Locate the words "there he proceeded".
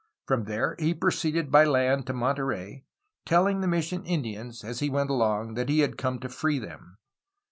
0.45-1.51